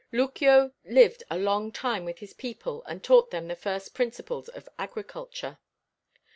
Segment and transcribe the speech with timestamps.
[0.11, 4.67] Lucuo lived a long time with his people and taught them the first principles of
[4.79, 5.59] agriculture.